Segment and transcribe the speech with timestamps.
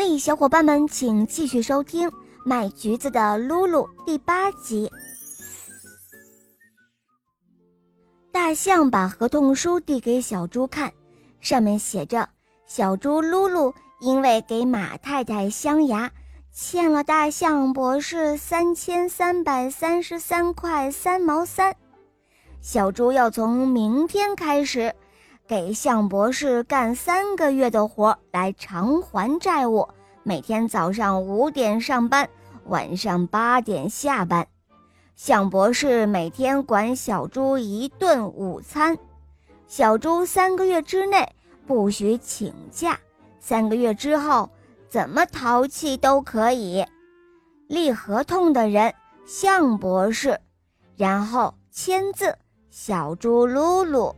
[0.00, 2.08] 嘿，小伙伴们，请继续收听
[2.44, 4.88] 《卖橘子的露露》第八集。
[8.30, 10.92] 大象把合同书递给小猪看，
[11.40, 12.28] 上面写着
[12.64, 16.08] ：“小猪露露因为给马太太镶牙，
[16.52, 21.74] 欠了大象博士三千三百三十三块三毛三。
[22.60, 24.94] 小猪要从明天开始。”
[25.48, 29.88] 给向博士干三个月的活来偿还债务，
[30.22, 32.28] 每天早上五点上班，
[32.66, 34.46] 晚上八点下班。
[35.16, 38.98] 向博士每天管小猪一顿午餐，
[39.66, 41.26] 小猪三个月之内
[41.66, 43.00] 不许请假，
[43.40, 44.50] 三个月之后
[44.90, 46.84] 怎么淘气都可以。
[47.68, 50.38] 立合同的人向博士，
[50.94, 52.36] 然后签字
[52.68, 54.14] 小猪噜噜。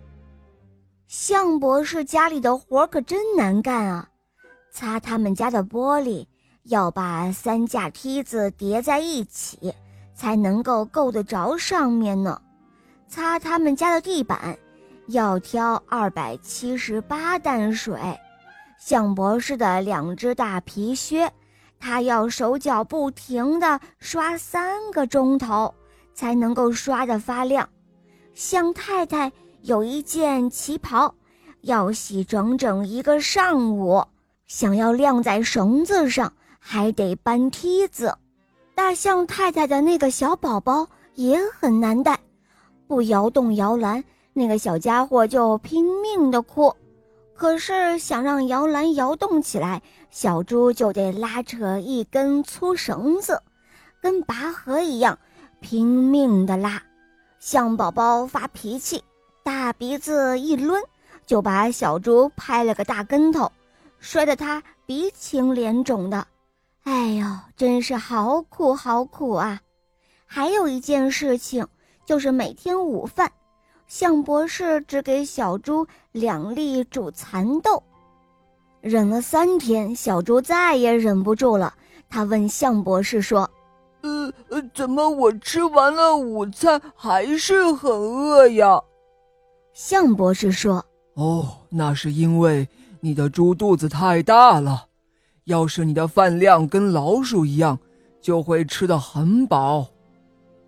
[1.11, 4.09] 向博士家里的活可真难干啊！
[4.71, 6.25] 擦他们家的玻璃，
[6.63, 9.75] 要把三架梯子叠在一起，
[10.15, 12.41] 才能够够得着上面呢。
[13.09, 14.57] 擦他们家的地板，
[15.09, 17.99] 要挑二百七十八担水。
[18.79, 21.29] 向博士的两只大皮靴，
[21.81, 25.75] 他要手脚不停地刷三个钟头，
[26.15, 27.69] 才能够刷得发亮。
[28.33, 29.33] 向太太。
[29.63, 31.15] 有一件旗袍，
[31.63, 34.03] 要洗整整一个上午，
[34.47, 38.17] 想要晾在绳子上，还得搬梯子。
[38.75, 42.19] 大象太太的那个小宝宝也很难带，
[42.87, 46.75] 不摇动摇篮，那个小家伙就拼命的哭。
[47.35, 53.43] 可是想让摇篮摇动起来，小猪就得拉扯一根粗绳子，
[54.01, 55.19] 跟拔河一样，
[55.61, 56.83] 拼命的拉。
[57.39, 59.03] 象宝宝发脾气。
[59.51, 60.81] 大鼻子一抡，
[61.27, 63.51] 就把小猪拍了个大跟头，
[63.99, 66.25] 摔得他鼻青脸肿的。
[66.85, 69.61] 哎呦，真是好苦好苦啊！
[70.25, 71.67] 还有一件事情，
[72.07, 73.29] 就是每天午饭，
[73.89, 77.83] 向博士只给小猪两粒煮蚕豆。
[78.81, 81.75] 忍了三天，小猪再也忍不住了，
[82.09, 83.51] 他问向博士说
[84.03, 88.81] ：“呃呃，怎么我吃完了午餐还是很饿呀？”
[89.73, 92.69] 向博士说：“哦，那是因为
[93.01, 94.87] 你的猪肚子太大了。
[95.45, 97.79] 要是你的饭量跟老鼠一样，
[98.21, 99.87] 就会吃得很饱。”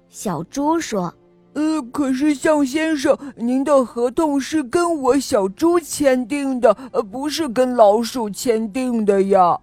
[0.08, 1.12] 小猪说
[1.54, 9.58] ：“呃，可是向先生，您的合同是跟我小猪签订的，呃，不是跟老鼠签订的呀。”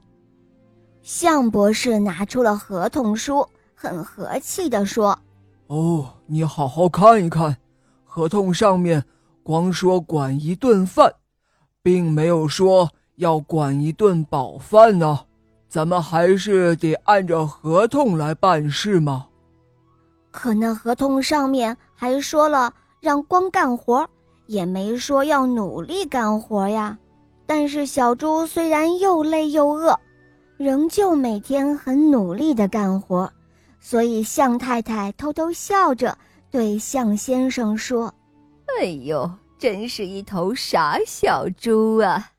[1.02, 5.18] 向博士拿出了合同书，很和气地说
[5.68, 7.58] ：“哦，你好好看一看，
[8.04, 9.04] 合同上面。”
[9.44, 11.14] 光说管一顿饭，
[11.82, 15.22] 并没有说要管一顿饱饭呢。
[15.68, 19.28] 咱们还是得按照合同来办事嘛。
[20.32, 24.08] 可那合同上面还说了让光干活，
[24.48, 26.98] 也没说要努力干活呀。
[27.46, 30.00] 但是小猪虽然又累又饿，
[30.58, 33.32] 仍旧每天很努力的干活。
[33.80, 36.18] 所以向太太偷偷笑着
[36.52, 38.14] 对向先生说。
[38.80, 42.32] 哎呦，真是一头傻小猪啊！